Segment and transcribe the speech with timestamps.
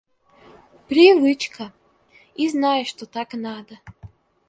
[0.87, 1.71] Привычка,
[2.33, 3.77] и знаешь, что так надо.